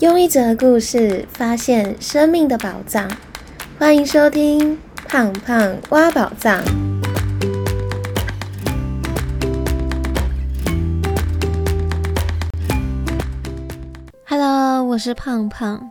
[0.00, 3.06] 用一则故事发现生命的宝藏，
[3.78, 4.74] 欢迎收听
[5.06, 6.58] 《胖胖挖宝藏》。
[14.24, 15.90] Hello，我是胖胖。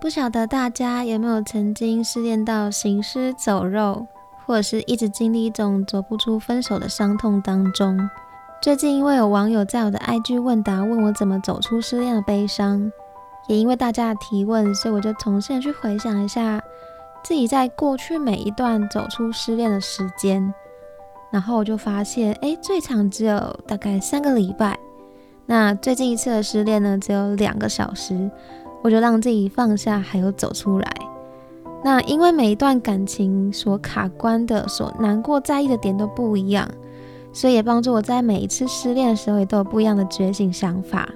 [0.00, 4.06] 不晓得大家有没有曾经失恋到行尸走肉，
[4.46, 8.08] 或者是一直经历一种走不出分手的伤痛当中？
[8.62, 12.90] 最近因为有网友在我的 IG 问答问我怎么走出失恋的悲伤。
[13.48, 16.62] 也因为大家的提问，所以我就重新去回想一下
[17.24, 20.52] 自己在过去每一段走出失恋的时间，
[21.30, 24.78] 然后我就发现，哎，最长只有大概三个礼拜。
[25.46, 28.30] 那最近一次的失恋呢，只有两个小时，
[28.82, 30.92] 我就让自己放下，还有走出来。
[31.84, 36.68] 那因为每一段感情所卡关的、所难过、在意的点都不一样，
[37.32, 41.08] 所以也帮助我在每一次失恋的时候，也都有不一样的觉醒想法。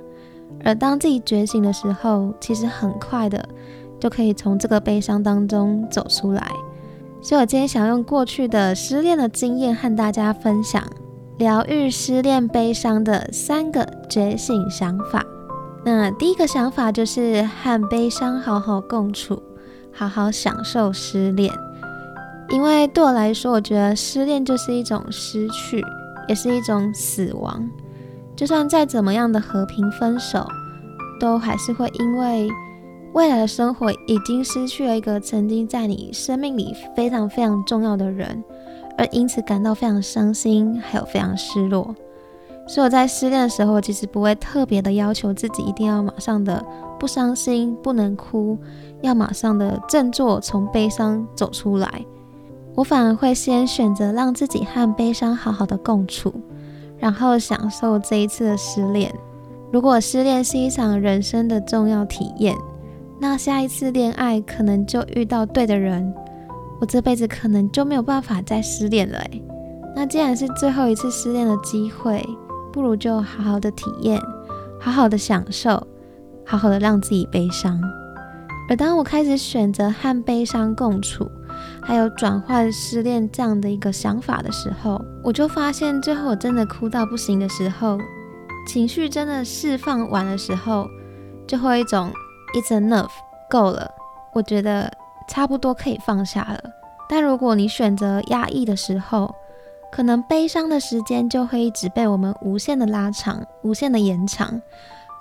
[0.65, 3.49] 而当自己觉醒的时候，其实很快的
[4.01, 6.51] 就可以从这个悲伤当中走出来。
[7.23, 10.83] 所以我今天想用过去的失恋的经验和大家分享，
[11.39, 15.25] 疗愈失恋悲伤的三个觉醒想法。
[15.85, 19.43] 那第一个想法就是和悲伤好好共处，
[19.93, 21.53] 好好享受失恋。
[22.49, 25.85] 因为对我来说，我觉得失恋就是一种失去，
[26.29, 27.69] 也是一种死亡。
[28.37, 30.47] 就算再怎么样的和平分手，
[31.19, 32.49] 都还是会因为
[33.15, 38.45] 未来的生活已经失去了一个曾经在你生命里非常非常重要的人，
[38.99, 41.95] 而因此感到非常伤心，还有非常失落。
[42.69, 46.63] 所以我在失恋的时候，其实不会特别的要求自己一定要马上的
[46.99, 48.59] 不伤心、不能哭，
[49.01, 52.05] 要马上的振作，从悲伤走出来。
[52.75, 56.35] 我反而会先选择让自己和悲伤好好的共处。
[56.99, 59.13] 然后享受这一次的失恋。
[59.73, 62.55] 如果失恋是一场人生的重要体验，
[63.19, 66.15] 那下一次恋爱可能就遇到对的人，
[66.81, 69.21] 我这辈子可能就没有办法再失恋了。
[69.95, 72.25] 那既然是最后一次失恋的机会，
[72.73, 74.21] 不如就好好的体验，
[74.79, 75.85] 好好的享受，
[76.45, 77.81] 好好的让自己悲伤。
[78.69, 81.31] 而当我开始选择和悲伤共处，
[81.87, 87.97] 还有转换失恋这样的一个想法的时候，我就发现，最后我真的哭到不行的时候，
[88.67, 90.89] 情绪真的释放完的时候，
[91.47, 92.11] 就会一种
[92.55, 93.13] it's enough
[93.49, 93.89] 够了，
[94.35, 94.93] 我觉得
[95.29, 96.61] 差不多可以放下了。
[97.09, 99.33] 但如果你选择压抑的时候，
[99.93, 104.61] 可能悲伤的时间就会一直被我们无限的拉长、无限的延长，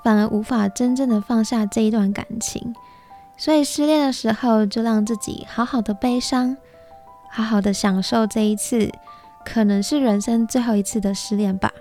[0.04, 2.74] 反而无法真正的放下这一段感情。
[3.38, 6.56] 所以失恋的时候，就让自己好好的悲伤，
[7.30, 8.92] 好好的享受这一次，
[9.44, 11.72] 可能是人生最后一次的失恋吧。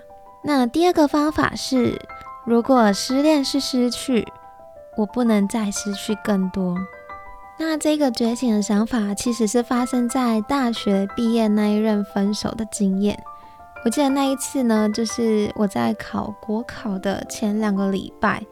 [0.42, 2.00] 那第二个方法是，
[2.44, 4.26] 如果失恋是失去，
[4.96, 6.76] 我不能再失去更多。
[7.56, 13.22] 那这个觉醒的想法，其实是发生在大学毕业那一任分手的经验。
[13.84, 18.42] 我记得那一次呢，就是我在考国考的前两个礼拜。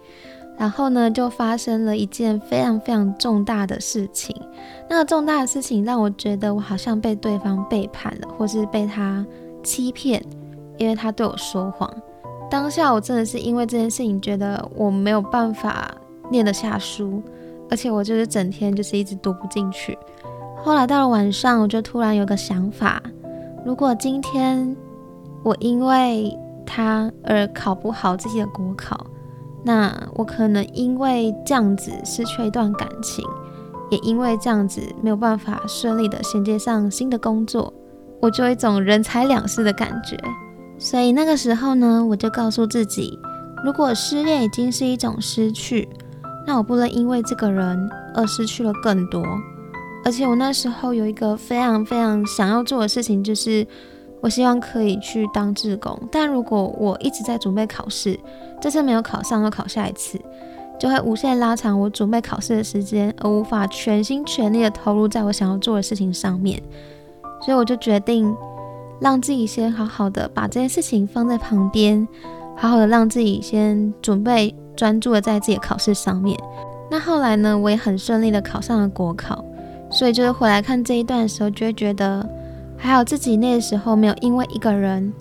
[0.62, 4.32] 然后呢，就发生了一件非常非常重大的事情。
[4.88, 9.26] 那个重大的事情让我觉得我好像被对方背叛了，或是被他
[9.64, 10.22] 欺骗，
[10.78, 11.92] 因为他对我说谎。
[12.48, 15.92] 当下我真的是因为这件事情觉得我没有办法
[16.30, 17.20] 念得下书，
[17.68, 19.98] 而且我就是整天就是一直读不进去。
[20.62, 23.02] 后来到了晚上，我就突然有个想法：
[23.66, 24.76] 如果今天
[25.42, 26.32] 我因为
[26.64, 29.04] 他而考不好自己的国考。
[29.64, 33.24] 那我可能因为这样子失去一段感情，
[33.90, 37.72] 也因为这样子没有办法顺利的衔接上新的工作，
[38.20, 40.18] 我就有一种人财两失的感觉。
[40.78, 43.18] 所以那个时候呢，我就告诉自己，
[43.64, 45.88] 如果失恋已经是一种失去，
[46.46, 49.24] 那我不能因为这个人而失去了更多。
[50.04, 53.66] 而且我那时候有一个非常非常想要做的事情，就是。
[54.22, 58.16] 我希望可以去当志工，但如果我一直在准备考试，
[58.60, 60.16] 这次没有考上，又考下一次，
[60.78, 66.62] 就会无限拉长我准备考试的时间，而无法全心全力的投入在我想要做的事情上面。
[67.44, 68.32] 所以我就决定
[69.00, 72.06] 让自己先好好的把这件事情放在旁边，
[72.56, 76.38] 好好的让自己先准备专注的在自己的考试上面。
[76.88, 79.44] 那后来呢，我也很顺利的考上了国考，
[79.90, 82.24] 所以就是回来看这一段的时候，就会觉得。
[82.82, 85.12] 还好自己那时候没有因为一个人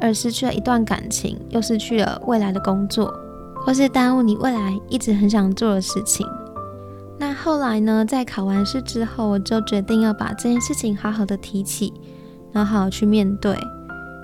[0.00, 3.14] 而失去了一段感情，又失去了未来的工作，
[3.64, 6.26] 或是耽误你未来一直很想做的事情。
[7.16, 11.94] 那后来呢，在考完试之后，我就决定要把这件事情好好的提起，
[12.50, 13.56] 然后好好去面对。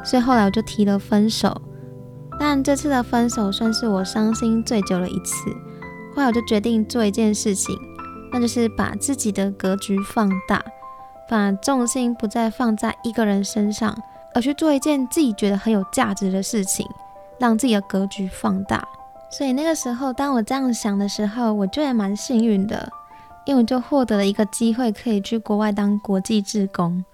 [0.05, 1.57] 所以后来我就提了分手。
[2.41, 5.49] 但这次的分手算是我伤心最久的一次。
[6.17, 7.79] 后来我就决定做一件事情，
[8.33, 10.61] 那就是把自己的格局放大，
[11.31, 13.97] 把重心不再放在一个人身上，
[14.35, 16.85] 而去做一件自己觉得很有价值的事情，
[17.39, 18.85] 让自己的格局放大。
[19.31, 22.91] 所以那个时候，当我这样想的时候，我就也蛮幸运的，
[23.45, 27.05] 因为我就获得了一个机会，可以去国外当国际志工。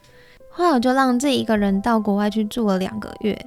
[0.49, 3.39] 后来我就让自己一个人到国外去住了两个月。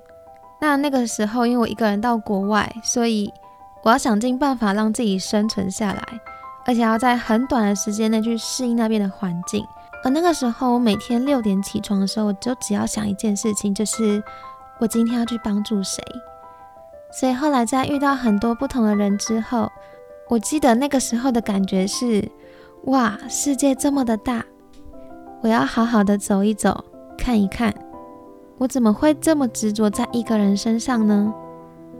[0.61, 3.33] 那那个时候，因为我一个人到国外，所以
[3.81, 6.03] 我要想尽办法让自己生存下来，
[6.67, 9.65] 而且要在很短的时间内去适应那边的环境。
[10.03, 14.23] 而那个时候，我每天六点起床的时候，我就只要想一件事情，就是
[14.79, 16.03] 我今天要去帮助谁。
[17.11, 19.69] 所以后来在遇到很多不同的人之后，
[20.29, 22.29] 我记得那个时候的感觉是：
[22.85, 24.45] 哇，世界这么的大，
[25.41, 26.85] 我要好好的走一走，
[27.17, 27.73] 看一看。
[28.57, 31.33] 我怎么会这么执着在一个人身上呢？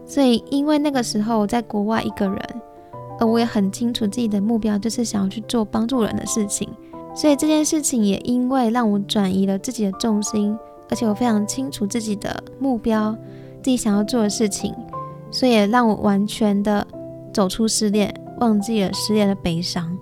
[0.06, 2.62] 所以因为那个时候我在国外一个人，
[3.20, 6.70] 而我也很清楚自己的目标就是想要去做帮助人的事情，
[7.16, 10.58] 所以这件事情也因为让我转移了自己的重心，
[10.90, 13.12] 而且我非常清楚自己的目标，
[13.62, 14.74] 自己想要做的事情。
[15.32, 16.86] 所以也让我完全的
[17.32, 19.96] 走出失恋，忘记了失恋的悲伤。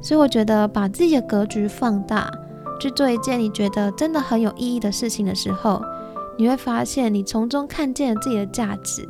[0.00, 2.30] 所以我觉得把自己的格局放大，
[2.78, 5.80] 去做一件你觉得真的很有意义的事情的时候，
[6.36, 9.06] 你会发现你从中看见了自己的价值，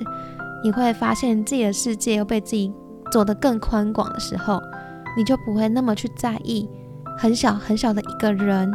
[0.62, 2.72] 你会发现自己的世界又被自己
[3.10, 4.60] 走得更宽广的时候，
[5.16, 6.68] 你就不会那么去在意
[7.18, 8.72] 很小很小的一个人，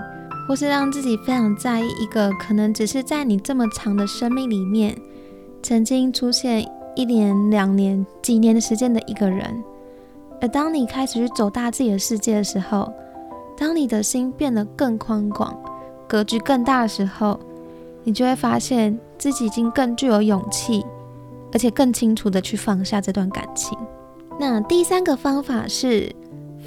[0.48, 4.96] 或是让自己非常在意一个可能只是在你这么长的生命里面。
[5.64, 9.62] 曾经出现一年、两年、几年的时间的一个人，
[10.40, 12.94] 而当你开始去走大自己的世界的时候，
[13.58, 15.60] 当你的心变得更宽广、
[16.08, 17.38] 格局更大的时候，
[18.04, 20.86] 你就会发现自己已经更具有勇气，
[21.52, 23.78] 而且更清楚的去放下这段感情。
[24.40, 26.10] 那第三个方法是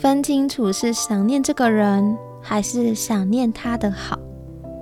[0.01, 4.19] 分清楚是想念这个人，还是想念他的好。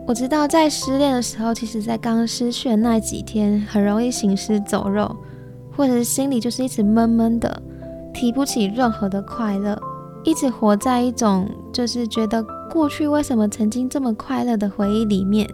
[0.06, 5.16] 我知道，在失恋的时候，其实，在刚失去的那几天，很容易行尸走肉，
[5.76, 7.60] 或者是心里就是一直闷闷的，
[8.14, 9.76] 提不起任何的快乐，
[10.22, 12.40] 一直活在一种就是觉得
[12.70, 15.44] 过去为什么曾经这么快乐的回忆里面，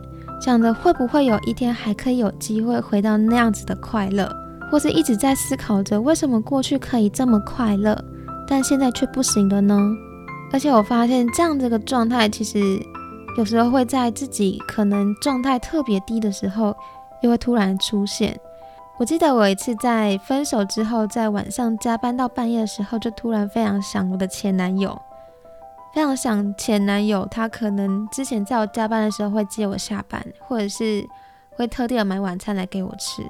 [0.42, 4.30] 想着会不会有一天还可以有机会回到那样子的快乐，
[4.70, 7.98] 或是一直在思考着为什么过去可以这么快乐，
[8.46, 9.78] 但现在却不行了呢？
[10.52, 12.80] 而且我发现这样子的状态，其实。
[13.36, 16.72] 有时候会在自己可能状态特别低的时候，
[17.20, 18.38] 又会突然出现。
[18.96, 24.96] 我记得我一次在分手之后，在晚上加班到半夜的时候，就突然非常想我的前男友，
[25.92, 27.26] 非常想前男友。
[27.28, 31.04] 他可能之前在我加班的时候会接我下班，或者是
[31.56, 33.20] 会特地的买晚餐来给我吃。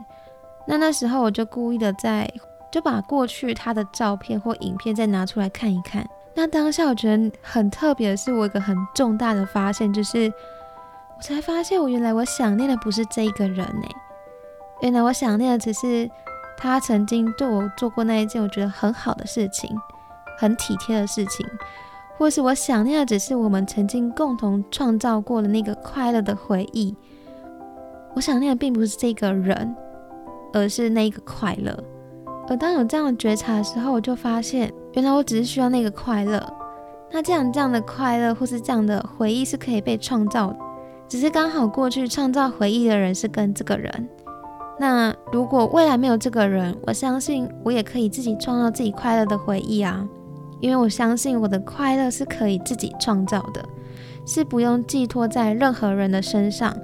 [0.67, 2.31] 那那时候我就故意的在
[2.75, 6.05] 就把过去他的照片或影片再拿出来看一看。
[6.35, 10.27] 那当下我觉得很特别的是，我一个很重大的发现，就是
[11.17, 13.89] 我才发现，我原来我想念的不是这个人呢，
[14.81, 16.11] 原来我想念的只是
[16.57, 19.71] 他曾经对我做过那一件我觉得很好的事情，
[20.37, 21.47] 很体贴的事情，
[22.19, 26.93] 或是我想念的只是我们曾经共同创造过的那个快乐的回忆。
[28.17, 29.77] 我想念的并不是这个人，
[30.53, 31.73] 而是那个快乐。
[32.49, 36.43] 而当有这样的觉察的时候，我就发现，原来我只是需要那个快乐。
[37.11, 40.57] 那这样这样的快乐或是这样的回忆是可以被创造的，
[41.09, 44.09] 只是刚好过去创造回忆的人是跟这个人。
[44.81, 50.05] 那如果未来没有这个人，我相信我也可以自己创造自己快乐的回忆啊，
[50.61, 53.65] 因为我相信我的快乐是可以自己创造的，
[54.27, 56.77] 是不用寄托在任何人的身上，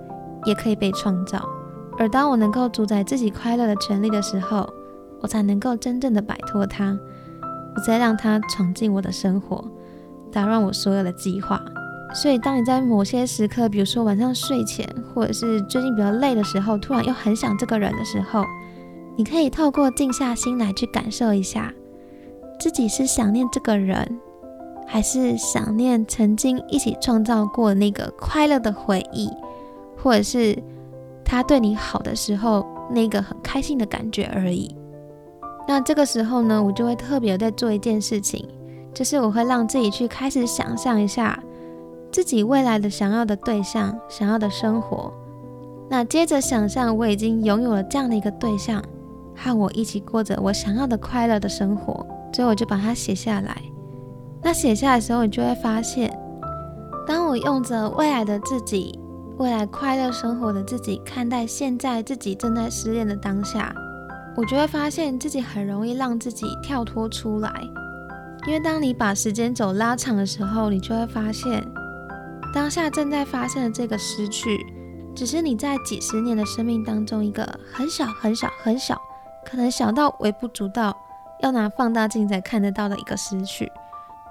[0.45, 1.45] 也可以被创造。
[1.99, 4.73] 而当我能够主宰自己快乐的权利的时候，
[5.21, 6.99] 我才能够真正的摆脱他，
[7.75, 9.65] 不再让他闯进我的生活，
[10.33, 11.63] 打乱我所有的计划。
[12.13, 14.85] 所以，当你在某些时刻，比如说晚上睡前，
[15.15, 18.45] 或者是最近比较累的时候，突然又很想这个人的时候，
[19.17, 21.73] 你可以透过静下心来去感受一下，
[22.59, 24.19] 自己是想念这个人，
[24.89, 29.31] 还是想念曾经一起创造过那个快乐的回忆，
[29.97, 30.61] 或者是
[31.25, 34.75] 他对你好的时候那个很开心的感觉而已。
[35.71, 38.45] 那这个时候呢，我就会特别在做一件事情，
[38.93, 41.41] 就是我会让自己去开始想象一下
[42.11, 45.15] 自己未来的想要的对象、想要的生活。
[45.89, 48.83] 那接着想象我已经拥有了这样的一个对象，
[49.37, 52.05] 和我一起过着我想要的快乐的生活。
[52.35, 53.57] 所以我就把它写下来。
[54.43, 56.13] 那写下来的时候，你就会发现，
[57.07, 58.99] 当我用着未来的自己、
[59.39, 63.73] 未来快乐生活的自己看待现在自己正在失恋的当下。
[64.37, 67.53] 我就会发现自己很容易让自己跳脱出来。
[68.47, 71.63] 因为当你把时间轴拉长的时候，你就会发现，
[72.55, 74.59] 当下正在发生的这个失去，
[75.15, 78.99] 只是你在几十年的生命当中一个很小很小很小，
[79.45, 80.97] 可能小到微不足道，
[81.41, 83.71] 要拿放大镜才看得到的一个失去。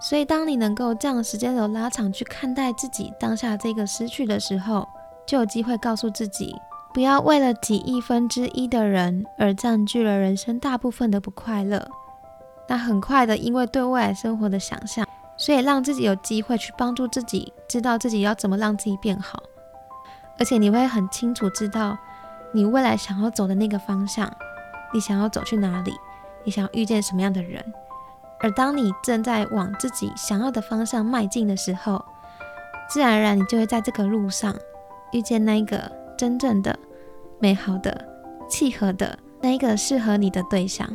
[0.01, 4.87] 所以，当你能够这样时间轴拉长去看待自己当下这个失去的时候，
[5.27, 6.55] 就有机会告诉自己，
[6.93, 11.87] 不要为了几亿分之一的人而占据了人生大部分的不快乐。
[12.67, 19.41] 那很快的，因为对未来生活的想象，所以让自己有机会去帮助自己，知道自己要怎么让自己变好。
[20.37, 21.97] 而且你会很清楚知道
[22.53, 24.31] 你未来想要走的那个方向，
[24.93, 25.93] 你想要走去哪里，
[26.43, 27.63] 你想要遇见什么样的人。
[28.39, 32.03] 而当你正在往自己想要的方向迈进的时候，
[32.87, 34.55] 自然而然你就会在这个路上
[35.11, 36.77] 遇见那一个真正的、
[37.39, 38.05] 美好的、
[38.49, 40.85] 契合的那一个适合你的对象。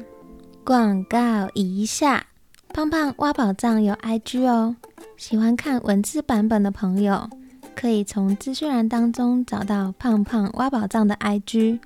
[0.63, 2.27] 广告一下，
[2.75, 4.77] 胖胖挖宝藏有 IG 哦，
[5.17, 7.31] 喜欢看文字版本的朋友，
[7.75, 11.79] 可以从资讯栏当中找到胖胖挖宝藏的 IG。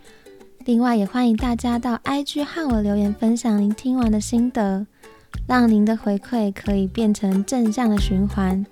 [0.64, 4.84] 另外，也欢迎大家到 IG 和我留言分享您听完的心得，
[5.46, 8.66] 让您的回馈可以变成正向的循环。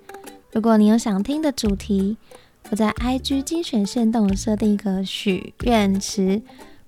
[0.51, 2.17] 如果你有想听的主题，
[2.69, 6.41] 我在 IG 精选线动设定一个许愿池，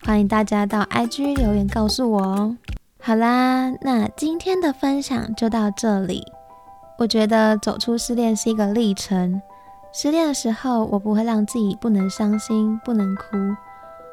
[0.03, 2.57] 欢迎大家到 IG 留言告诉我哦。
[3.01, 6.25] 好啦，那今天的分享就到这里。
[6.97, 9.41] 我觉得走出失恋是一个历程。
[9.93, 13.23] 失恋的时候，我不会让自己不能伤心、不能哭，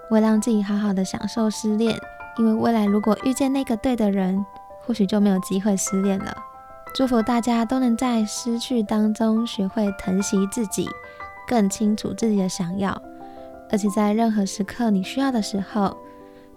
[0.08, 1.98] 我会让自己好好的享受失恋。
[2.38, 4.46] 因为未来如果遇见那个对的人，
[4.86, 6.36] 或许就没有机会失恋了。
[6.94, 10.88] 祝福大家都能在失去当中学会疼惜自己，
[11.46, 13.00] 更清楚自己的想要，
[13.70, 15.96] 而且在任何时刻你需要的时候。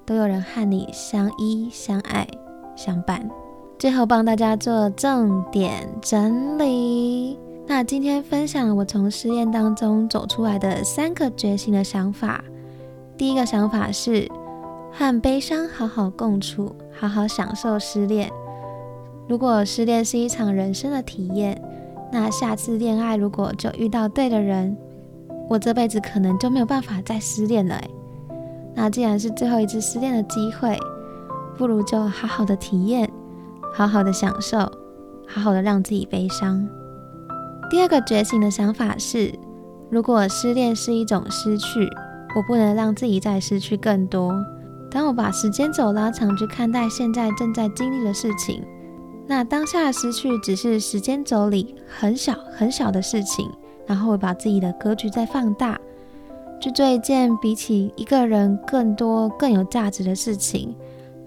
[0.05, 2.27] 都有人和你相依相爱
[2.75, 3.29] 相伴。
[3.77, 7.37] 最后帮大家做重点整理。
[7.67, 12.43] 那今天分享我从失恋当中走出来的三个觉醒的想法。
[13.19, 14.27] 第一个想法是
[14.91, 18.31] 和悲伤好好共处，好好享受失恋。
[19.27, 21.61] 如果失恋是一场人生的体验，
[22.11, 24.75] 那下次恋爱如果就遇到对的人，
[25.47, 27.79] 我这辈子可能就没有办法再失恋了。
[28.75, 30.77] 那既然是最后一次失恋的机会，
[31.57, 33.09] 不如就好好的体验，
[33.73, 34.59] 好好的享受，
[35.27, 36.67] 好好的让自己悲伤。
[37.69, 39.33] 第二个觉醒的想法是，
[39.91, 41.87] 如果失恋是一种失去，
[42.35, 44.33] 我不能让自己再失去更多。
[44.89, 48.63] 当我把时间轴拉长去看待现在正在经历的事情，
[49.29, 53.47] 那当下的失去只是时间轴里很小很小的事情，
[53.85, 55.79] 然后把自己的格局再放大。
[56.59, 60.75] 去做一件比起一个人更多、更有价值的事情，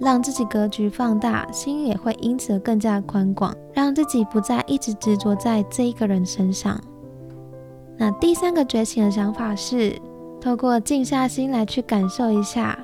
[0.01, 6.79] 让自己格局放大，心也会因此更加宽广，让自己不再一直执着在这一个人身上。
[7.97, 9.97] 那第三个觉醒的想法是，
[10.41, 12.77] 透过静下心来去感受一下，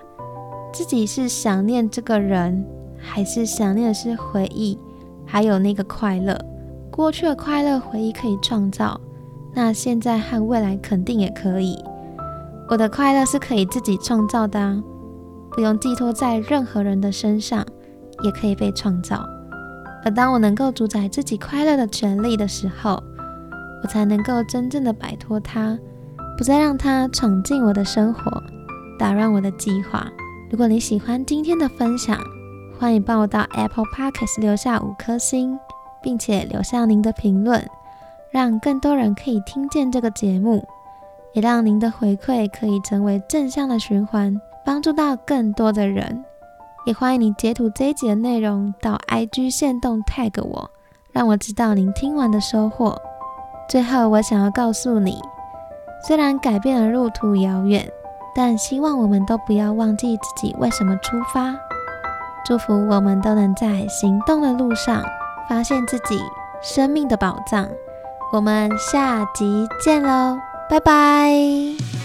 [0.72, 2.64] 自己是想念这个人，
[2.96, 4.78] 还是想念的是回忆，
[5.28, 6.36] 还有那个快乐。
[6.90, 9.00] 过去的快乐回忆可以创造，
[9.54, 11.78] 那现在和未来肯定也可以。
[12.68, 14.82] 我的快乐是可以自己创造的，
[15.52, 17.64] 不用寄托在任何人的身上，
[18.22, 19.24] 也可以被创造。
[20.04, 23.02] 而当我能够主宰自己快乐的权利的时候，
[23.82, 25.78] 我才能够真正的摆脱它，
[26.36, 28.42] 不再让它闯进我的生活，
[28.98, 30.06] 打乱我的计划。
[30.50, 32.18] 如果你喜欢今天的分享，
[32.80, 35.58] 欢迎帮我到 Apple Podcast 留下五颗星，
[36.00, 37.68] 并且留下您的评论，
[38.30, 40.64] 让更多人可以听见这个节目。
[41.32, 46.24] 也让您的回馈可以成为正向的循环，帮助到更多的人。
[46.86, 50.70] 也欢迎你截图这一集的内容到 IG 线动 tag 我，
[51.10, 52.96] 让我知道您听完的收获。
[53.68, 55.20] 最后，我想要告诉你，
[56.06, 57.90] 虽然改变的路途遥远，
[58.36, 61.54] 但希望我们都不要忘记自己为什么出发。
[62.44, 65.02] 祝福我们都能在行动的路上
[65.48, 66.18] 发现自己
[66.62, 67.68] 生命的宝藏。
[68.32, 70.38] 我们下集见喽！
[70.68, 71.97] 拜拜。